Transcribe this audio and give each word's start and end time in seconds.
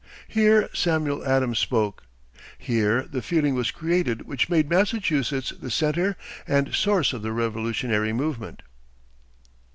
Here 0.27 0.67
Samuel 0.73 1.23
Adams 1.27 1.59
spoke. 1.59 2.05
Here 2.57 3.03
the 3.03 3.21
feeling 3.21 3.53
was 3.53 3.69
created 3.69 4.23
which 4.23 4.49
made 4.49 4.67
Massachusetts 4.67 5.51
the 5.55 5.69
centre 5.69 6.17
and 6.47 6.73
source 6.73 7.13
of 7.13 7.21
the 7.21 7.31
revolutionary 7.31 8.11
movement. 8.11 8.63